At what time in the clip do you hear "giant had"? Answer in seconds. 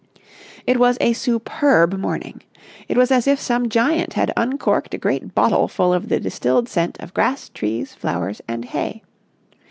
3.69-4.33